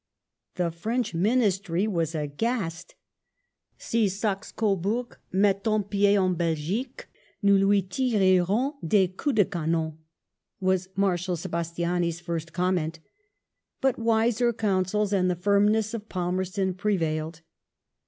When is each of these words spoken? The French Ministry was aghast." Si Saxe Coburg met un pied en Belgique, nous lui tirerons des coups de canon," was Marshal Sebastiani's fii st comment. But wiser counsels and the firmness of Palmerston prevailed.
The 0.55 0.71
French 0.71 1.13
Ministry 1.13 1.85
was 1.87 2.15
aghast." 2.15 2.95
Si 3.87 4.09
Saxe 4.09 4.51
Coburg 4.51 5.19
met 5.31 5.67
un 5.67 5.83
pied 5.83 6.17
en 6.17 6.33
Belgique, 6.33 7.07
nous 7.43 7.59
lui 7.63 7.83
tirerons 7.83 8.79
des 8.83 9.09
coups 9.09 9.35
de 9.35 9.45
canon," 9.45 9.99
was 10.59 10.87
Marshal 10.95 11.35
Sebastiani's 11.35 12.19
fii 12.19 12.41
st 12.41 12.51
comment. 12.51 12.97
But 13.79 13.99
wiser 13.99 14.51
counsels 14.53 15.13
and 15.13 15.29
the 15.29 15.35
firmness 15.35 15.93
of 15.93 16.09
Palmerston 16.09 16.73
prevailed. 16.73 17.41